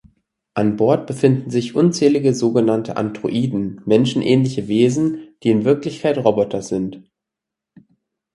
[0.55, 7.03] An Bord befinden sich unzählige sogenannte Androiden, menschenähnliche Wesen, die in Wirklichkeit Roboter sind.